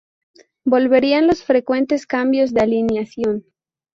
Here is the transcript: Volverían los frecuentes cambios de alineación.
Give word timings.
Volverían 0.65 1.27
los 1.27 1.43
frecuentes 1.43 2.07
cambios 2.07 2.55
de 2.55 2.61
alineación. 2.61 3.45